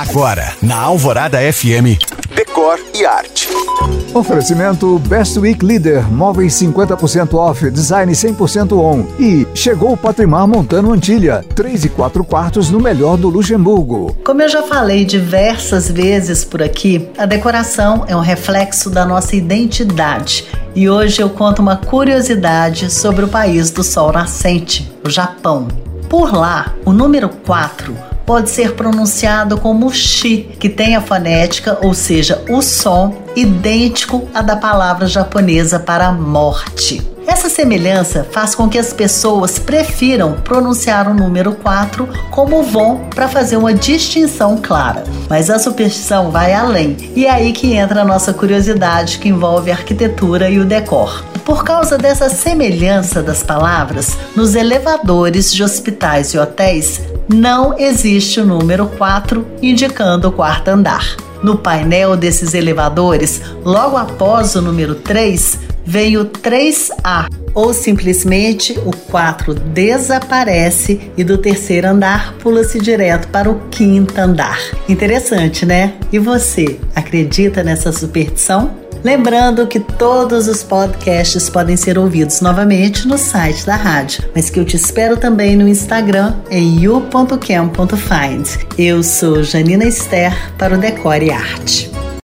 Agora, 0.00 0.54
na 0.62 0.78
Alvorada 0.78 1.38
FM, 1.52 2.00
Decor 2.34 2.80
e 2.94 3.04
Arte. 3.04 3.50
Oferecimento 4.14 4.98
Best 5.00 5.38
Week 5.38 5.62
Leader, 5.62 6.10
móveis 6.10 6.54
50% 6.54 7.34
off, 7.34 7.70
design 7.70 8.10
100% 8.10 8.72
on. 8.72 9.04
E 9.18 9.46
chegou 9.54 9.92
o 9.92 9.98
Patrimar 9.98 10.48
Montano 10.48 10.94
Antilha, 10.94 11.44
3 11.54 11.84
e 11.84 11.88
4 11.90 12.24
quartos 12.24 12.70
no 12.70 12.80
melhor 12.80 13.18
do 13.18 13.28
Luxemburgo. 13.28 14.16
Como 14.24 14.40
eu 14.40 14.48
já 14.48 14.62
falei 14.62 15.04
diversas 15.04 15.90
vezes 15.90 16.46
por 16.46 16.62
aqui, 16.62 17.06
a 17.18 17.26
decoração 17.26 18.06
é 18.08 18.16
um 18.16 18.20
reflexo 18.20 18.88
da 18.88 19.04
nossa 19.04 19.36
identidade. 19.36 20.46
E 20.74 20.88
hoje 20.88 21.20
eu 21.20 21.28
conto 21.28 21.60
uma 21.60 21.76
curiosidade 21.76 22.90
sobre 22.90 23.26
o 23.26 23.28
país 23.28 23.70
do 23.70 23.84
sol 23.84 24.10
nascente, 24.12 24.90
o 25.04 25.10
Japão. 25.10 25.68
Por 26.08 26.32
lá, 26.34 26.74
o 26.86 26.92
número 26.92 27.28
4 27.28 28.09
pode 28.30 28.48
ser 28.48 28.76
pronunciado 28.76 29.58
como 29.58 29.90
chi, 29.90 30.48
que 30.60 30.68
tem 30.68 30.94
a 30.94 31.00
fonética, 31.00 31.76
ou 31.82 31.92
seja, 31.92 32.44
o 32.48 32.62
som 32.62 33.24
idêntico 33.34 34.28
à 34.32 34.40
da 34.40 34.54
palavra 34.54 35.08
japonesa 35.08 35.80
para 35.80 36.12
morte. 36.12 37.04
Essa 37.26 37.48
semelhança 37.48 38.24
faz 38.30 38.54
com 38.54 38.68
que 38.68 38.78
as 38.78 38.92
pessoas 38.92 39.58
prefiram 39.58 40.34
pronunciar 40.44 41.10
o 41.10 41.14
número 41.14 41.54
4 41.54 42.08
como 42.30 42.62
vão 42.62 43.08
para 43.12 43.28
fazer 43.28 43.56
uma 43.56 43.74
distinção 43.74 44.58
clara. 44.62 45.02
Mas 45.28 45.50
a 45.50 45.58
superstição 45.58 46.30
vai 46.30 46.54
além, 46.54 46.96
e 47.16 47.26
é 47.26 47.30
aí 47.30 47.52
que 47.52 47.74
entra 47.74 48.02
a 48.02 48.04
nossa 48.04 48.32
curiosidade 48.32 49.18
que 49.18 49.28
envolve 49.28 49.72
a 49.72 49.74
arquitetura 49.74 50.48
e 50.48 50.60
o 50.60 50.64
decor. 50.64 51.24
Por 51.44 51.64
causa 51.64 51.98
dessa 51.98 52.28
semelhança 52.28 53.24
das 53.24 53.42
palavras, 53.42 54.16
nos 54.36 54.54
elevadores 54.54 55.52
de 55.52 55.64
hospitais 55.64 56.32
e 56.32 56.38
hotéis 56.38 57.00
não 57.32 57.78
existe 57.78 58.40
o 58.40 58.44
número 58.44 58.86
4 58.86 59.46
indicando 59.62 60.28
o 60.28 60.32
quarto 60.32 60.68
andar. 60.68 61.16
No 61.42 61.56
painel 61.56 62.16
desses 62.16 62.54
elevadores, 62.54 63.40
logo 63.64 63.96
após 63.96 64.54
o 64.56 64.60
número 64.60 64.96
3, 64.96 65.58
vem 65.86 66.16
o 66.18 66.26
3A, 66.26 67.28
ou 67.54 67.72
simplesmente 67.72 68.78
o 68.84 68.90
4 68.90 69.54
desaparece 69.54 71.12
e 71.16 71.24
do 71.24 71.38
terceiro 71.38 71.88
andar 71.88 72.34
pula-se 72.34 72.78
direto 72.78 73.28
para 73.28 73.48
o 73.48 73.60
quinto 73.70 74.20
andar. 74.20 74.58
Interessante, 74.88 75.64
né? 75.64 75.94
E 76.12 76.18
você, 76.18 76.78
acredita 76.94 77.62
nessa 77.62 77.92
superstição? 77.92 78.89
Lembrando 79.02 79.66
que 79.66 79.80
todos 79.80 80.46
os 80.46 80.62
podcasts 80.62 81.48
podem 81.48 81.76
ser 81.76 81.98
ouvidos 81.98 82.40
novamente 82.40 83.08
no 83.08 83.16
site 83.16 83.64
da 83.64 83.76
rádio, 83.76 84.24
mas 84.34 84.50
que 84.50 84.60
eu 84.60 84.64
te 84.64 84.76
espero 84.76 85.16
também 85.16 85.56
no 85.56 85.66
Instagram 85.66 86.34
em 86.50 86.80
you.cam.find. 86.80 88.48
Eu 88.76 89.02
sou 89.02 89.42
Janina 89.42 89.84
Esther 89.84 90.34
para 90.58 90.74
o 90.74 90.78
Decore 90.78 91.30
Arte. 91.30 91.99